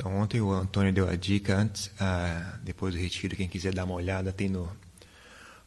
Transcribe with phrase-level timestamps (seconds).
[0.00, 3.84] Então, ontem o Antônio deu a dica antes, uh, depois do retiro, quem quiser dar
[3.84, 4.66] uma olhada, tem no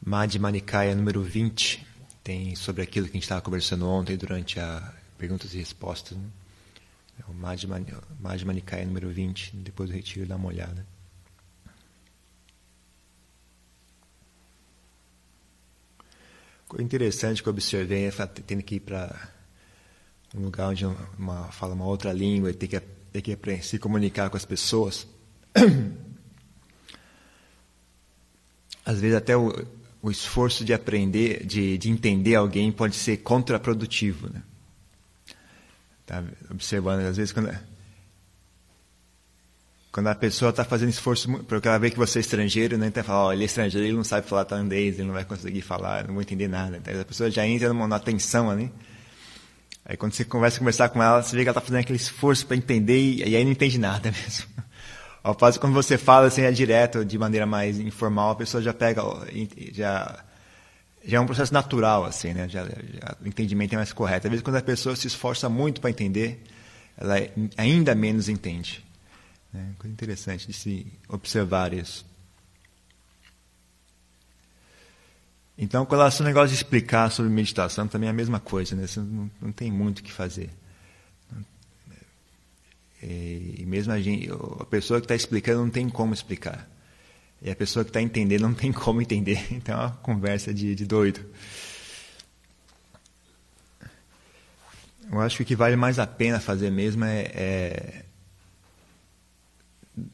[0.04, 1.86] Madhya Nikaya número 20,
[2.24, 6.18] tem sobre aquilo que a gente estava conversando ontem durante a perguntas e respostas.
[6.18, 6.26] Né?
[7.20, 7.70] É o Madhya
[8.52, 10.84] Nikaya número 20, depois do retiro, dá uma olhada.
[16.68, 18.12] Coisa interessante que eu observei é
[18.48, 19.32] tendo que ir para
[20.34, 20.86] um lugar onde
[21.18, 22.80] uma, fala uma outra língua e ter que
[23.14, 25.08] ter que se comunicar com as pessoas.
[28.84, 29.54] Às vezes até o,
[30.02, 34.30] o esforço de aprender, de, de, entender alguém pode ser contraprodutivo.
[34.30, 34.42] Né?
[36.06, 36.22] Tá
[36.52, 37.58] observando, às vezes quando,
[39.90, 42.88] quando a pessoa está fazendo esforço, porque ela vê que você é estrangeiro, né?
[42.88, 46.06] então fala, ele é estrangeiro, ele não sabe falar tailandês, ele não vai conseguir falar,
[46.06, 46.76] não vou entender nada.
[46.76, 48.70] Então a pessoa já entra numa, numa tensão ali.
[49.86, 52.46] Aí quando você conversa conversar com ela, você vê que ela está fazendo aquele esforço
[52.46, 54.48] para entender e, e, aí não entende nada mesmo.
[55.22, 58.74] Ao passo quando você fala assim, é direto, de maneira mais informal, a pessoa já
[58.74, 59.02] pega,
[59.74, 60.24] já,
[61.04, 62.48] já é um processo natural, assim, né?
[62.50, 64.28] Já, já, o entendimento é mais correto.
[64.28, 66.44] Às vezes quando a pessoa se esforça muito para entender,
[66.98, 67.16] ela
[67.58, 68.84] ainda menos entende.
[69.52, 69.74] Né?
[69.78, 72.06] Coisa interessante de se observar isso.
[75.58, 78.88] Então, com relação ao negócio de explicar sobre meditação, também é a mesma coisa, né?
[78.88, 80.50] Você não, não tem muito o que fazer.
[83.02, 84.30] E mesmo a, gente,
[84.60, 86.70] a pessoa que está explicando não tem como explicar.
[87.42, 89.46] E a pessoa que está entendendo não tem como entender.
[89.52, 91.24] Então é uma conversa de, de doido.
[95.12, 98.06] Eu acho que o que vale mais a pena fazer mesmo é, é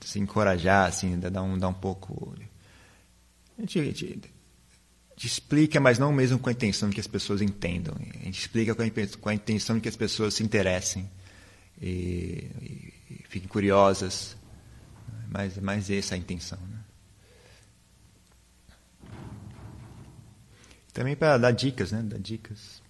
[0.02, 2.36] se encorajar, assim, dar um, dar um pouco.
[3.58, 4.22] A gente, a gente
[5.20, 7.94] gente explica, mas não mesmo com a intenção de que as pessoas entendam.
[8.22, 11.12] A gente explica com a, intenção de que as pessoas se interessem
[11.82, 14.38] e, e, e fiquem curiosas.
[15.30, 16.58] Mas, mas essa é a intenção.
[16.58, 16.80] Né?
[20.94, 22.02] Também para dar dicas, né?
[22.02, 22.82] Dar dicas.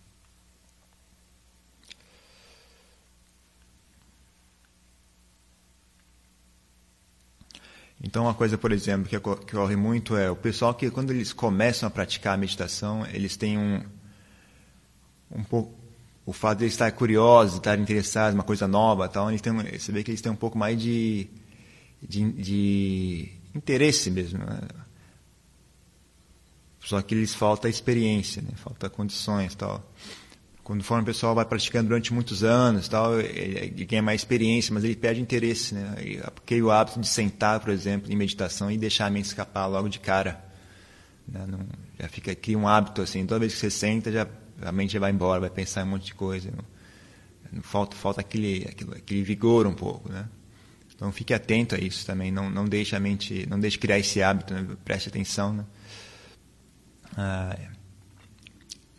[8.02, 11.88] Então, uma coisa, por exemplo, que ocorre muito é o pessoal que, quando eles começam
[11.88, 13.84] a praticar a meditação, eles têm um,
[15.32, 15.78] um pouco.
[16.26, 19.52] O fato de eles estarem curiosos, estarem interessados em uma coisa nova, tal, eles têm,
[19.54, 21.28] você vê que eles têm um pouco mais de,
[22.02, 24.40] de, de interesse mesmo.
[24.40, 24.60] Né?
[26.80, 28.52] Só que lhes falta experiência, né?
[28.56, 29.84] falta condições tal
[30.70, 34.96] conforme o pessoal vai praticando durante muitos anos, tal, ele ganha mais experiência, mas ele
[34.96, 35.96] perde interesse, né?
[36.36, 39.90] Porque o hábito de sentar, por exemplo, em meditação e deixar a mente escapar logo
[39.90, 40.40] de cara,
[41.28, 41.44] né?
[41.48, 41.60] Não,
[42.00, 44.28] já fica aqui um hábito assim, toda vez que você senta, já
[44.62, 46.64] a mente já vai embora, vai pensar em um monte de coisa, não,
[47.52, 50.30] não falta falta aquele, aquele aquele vigor um pouco, né?
[50.96, 54.22] Então fique atento a isso também, não não deixe a mente, não deixe criar esse
[54.22, 54.68] hábito, né?
[54.86, 55.66] preste atenção, né?
[57.18, 57.79] Ah, é.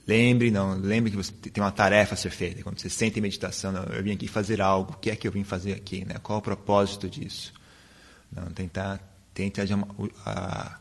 [0.06, 2.62] Lembre, não, lembre que você tem uma tarefa a ser feita.
[2.62, 4.92] Quando você sente em meditação, não, eu vim aqui fazer algo.
[4.92, 6.04] O que é que eu vim fazer aqui?
[6.04, 6.16] Né?
[6.22, 7.52] Qual o propósito disso?
[8.32, 9.00] Não, tentar,
[9.34, 9.64] tentar
[10.26, 10.78] a,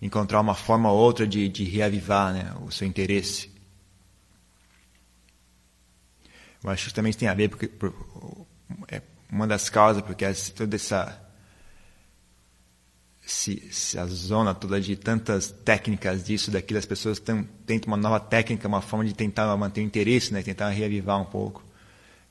[0.00, 3.50] encontrar uma forma ou outra de, de reavivar né, o seu interesse.
[6.62, 7.94] Eu acho que também tem a ver porque por,
[8.88, 9.00] é
[9.30, 11.25] uma das causas porque toda essa
[13.26, 18.20] se, se, a zona toda de tantas técnicas disso, daquilo, as pessoas tentam uma nova
[18.20, 20.44] técnica, uma forma de tentar manter o interesse, né?
[20.44, 21.64] tentar reavivar um pouco.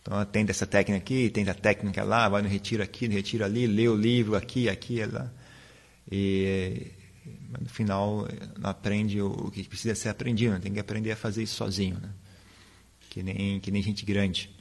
[0.02, 3.44] Então, tenta essa técnica aqui, tenta a técnica lá, vai no retiro aqui, no retiro
[3.44, 5.30] ali, lê o livro aqui, aqui, lá.
[6.10, 6.94] E
[7.60, 8.26] no final
[8.58, 10.60] não aprende o que precisa ser aprendido, né?
[10.60, 12.10] tem que aprender a fazer isso sozinho, né?
[13.10, 14.55] que, nem, que nem gente grande.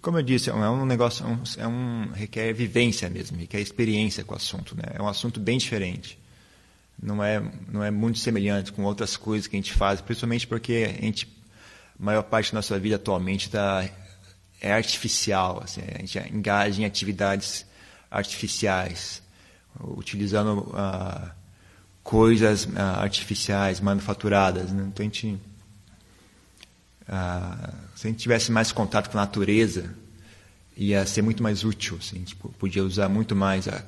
[0.00, 4.24] Como eu disse, é um negócio, é um, é um, requer vivência mesmo, requer experiência
[4.24, 4.76] com o assunto.
[4.76, 4.82] Né?
[4.94, 6.18] É um assunto bem diferente.
[7.00, 10.94] Não é, não é muito semelhante com outras coisas que a gente faz, principalmente porque
[10.98, 11.28] a gente,
[11.98, 13.88] maior parte da nossa vida atualmente tá,
[14.60, 15.60] é artificial.
[15.62, 17.64] Assim, a gente engaja em atividades
[18.10, 19.22] artificiais,
[19.80, 21.30] utilizando uh,
[22.02, 24.72] coisas uh, artificiais, manufaturadas.
[24.72, 24.84] Né?
[24.88, 25.38] Então a gente
[27.08, 29.94] ah, se a gente tivesse mais contato com a natureza,
[30.76, 31.96] ia ser muito mais útil.
[31.98, 33.82] Assim, tipo, podia usar muito mais a,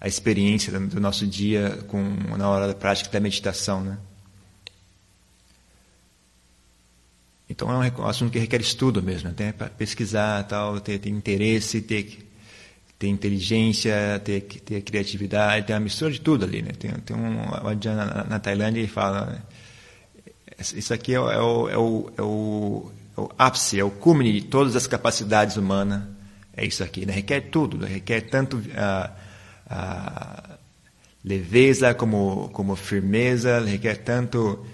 [0.00, 2.02] a experiência do, nosso dia com,
[2.36, 3.82] na hora da prática da meditação.
[3.82, 3.98] Né?
[7.48, 11.80] Então é um assunto que requer estudo mesmo, até para pesquisar, tal, ter, ter interesse,
[11.80, 12.28] ter,
[12.98, 16.60] ter inteligência, ter, ter criatividade, tem uma mistura de tudo ali.
[16.60, 16.72] Né?
[16.72, 17.46] Tem, tem um,
[17.84, 19.42] na, na Tailândia ele fala
[20.58, 23.90] isso aqui é o, é o, é o, é o, é o ápice, é o
[23.90, 26.02] cúmule de todas as capacidades humanas.
[26.56, 27.06] É isso aqui.
[27.06, 27.12] Né?
[27.12, 29.12] Requer tudo, requer tanto a,
[29.70, 30.58] a
[31.24, 34.66] leveza como, como firmeza, requer tanto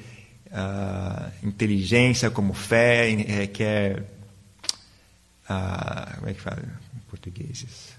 [0.50, 4.04] a inteligência como fé, requer.
[5.46, 7.94] A, como é que fala em português?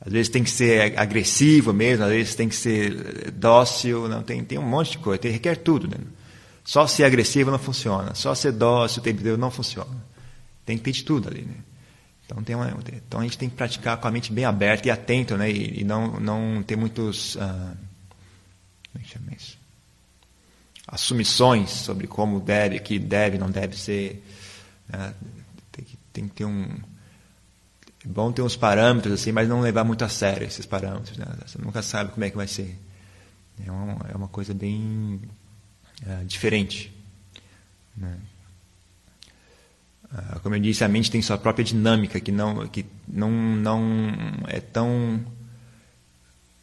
[0.00, 4.44] Às vezes tem que ser agressivo mesmo, às vezes tem que ser dócil, não tem,
[4.44, 5.88] tem um monte de coisa, tem, requer tudo.
[5.88, 5.96] Né?
[6.64, 10.04] Só ser agressivo não funciona, só ser dócil o não funciona.
[10.64, 11.42] Tem que ter de tudo ali.
[11.42, 11.54] Né?
[12.24, 14.90] Então, tem uma, então a gente tem que praticar com a mente bem aberta e
[14.90, 15.50] atento, né?
[15.50, 17.36] e, e não, não ter muitos.
[17.38, 17.74] Ah,
[18.92, 19.56] como é que chama isso?
[20.88, 24.24] Assumições sobre como deve, que deve, não deve ser.
[24.88, 25.14] Né?
[25.72, 26.68] Tem, que, tem que ter um
[28.06, 31.18] é bom ter uns parâmetros assim, mas não levar muito a sério esses parâmetros.
[31.18, 31.26] Né?
[31.44, 32.78] Você nunca sabe como é que vai ser.
[33.66, 35.20] É uma, é uma coisa bem
[36.06, 36.92] é, diferente.
[37.96, 38.16] Né?
[40.12, 44.12] Ah, como eu disse, a mente tem sua própria dinâmica que não, que não, não
[44.46, 45.24] é tão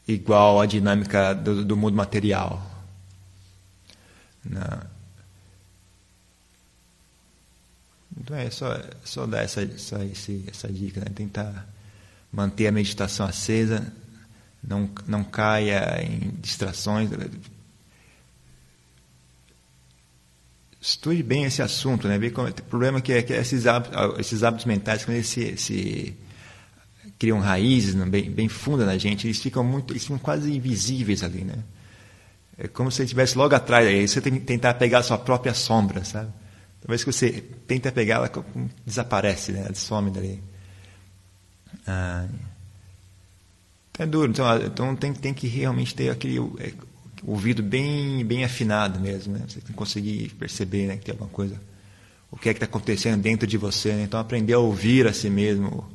[0.08, 2.66] igual à dinâmica do, do mundo material.
[4.46, 4.62] Né?
[8.24, 11.08] Então é só, só dar essa, só esse, essa dica, né?
[11.14, 11.68] tentar
[12.32, 13.92] manter a meditação acesa,
[14.64, 17.10] não, não caia em distrações.
[20.82, 22.18] Estude bem esse assunto, né?
[22.30, 25.58] Como, o problema é que, é que esses, hábitos, esses hábitos mentais, quando eles se,
[25.58, 26.18] se
[27.20, 31.24] criam raízes né, bem, bem fundas na gente, eles ficam muito, eles ficam quase invisíveis
[31.24, 31.56] ali, né?
[32.58, 35.54] É como se estivesse logo atrás, aí você tem que tentar pegar a sua própria
[35.54, 36.32] sombra, sabe?
[36.84, 38.32] Talvez que você tenta pegar, ela
[38.86, 39.62] desaparece, né?
[39.62, 40.44] ela some dali.
[41.88, 42.28] Ah,
[43.98, 46.74] é duro, então, então tem, tem que realmente ter aquele é,
[47.26, 49.34] ouvido bem, bem afinado mesmo.
[49.34, 49.46] Né?
[49.48, 51.56] Você tem que conseguir perceber né, que tem alguma coisa,
[52.30, 53.94] o que é que está acontecendo dentro de você.
[53.94, 54.04] Né?
[54.04, 55.90] Então aprender a ouvir a si mesmo.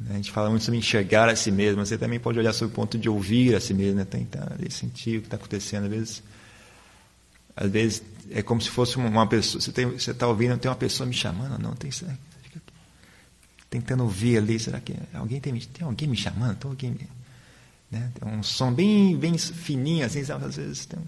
[0.00, 0.12] Né?
[0.12, 2.72] A gente fala muito sobre enxergar a si mesmo, mas você também pode olhar sobre
[2.72, 4.06] o ponto de ouvir a si mesmo, né?
[4.06, 5.84] tentar sentir o que está acontecendo.
[5.84, 6.22] Às vezes,
[7.56, 9.60] às vezes é como se fosse uma pessoa.
[9.60, 11.90] Você está ouvindo, tem uma pessoa me chamando, não tem.
[13.70, 16.56] Tentando ouvir ali, será que alguém tem, tem alguém me chamando?
[16.56, 16.96] Tem alguém,
[17.90, 18.12] né?
[18.14, 20.44] Tem um som bem, bem fininho, assim, sabe?
[20.44, 21.00] Às vezes tem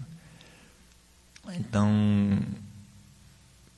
[1.57, 2.39] Então,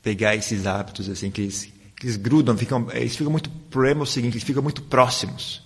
[0.02, 3.48] pegar esses hábitos assim que eles, que eles grudam, ficam, eles ficam muito.
[3.48, 5.64] O problema é o seguinte, eles ficam muito próximos.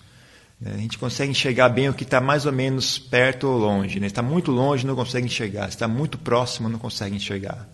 [0.60, 0.74] Né?
[0.74, 4.00] A gente consegue enxergar bem o que está mais ou menos perto ou longe.
[4.00, 4.08] Né?
[4.08, 5.68] Está muito longe, não consegue enxergar.
[5.70, 7.68] Está muito próximo, não consegue enxergar.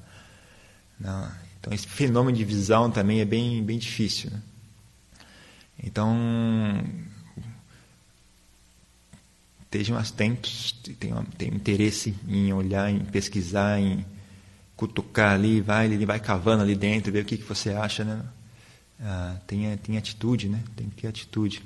[0.99, 1.31] Não.
[1.59, 4.31] Então, esse fenômeno de visão também é bem, bem difícil.
[4.31, 4.41] Né?
[5.83, 6.83] Então,
[9.63, 14.05] estejam atentos, tenham, tenham interesse em olhar, em pesquisar, em
[14.75, 18.03] cutucar ali, vai, ele vai cavando ali dentro, ver o que, que você acha.
[18.03, 18.21] Né?
[18.99, 20.63] Ah, tenha, tenha atitude, né?
[20.75, 21.63] tem que ter atitude.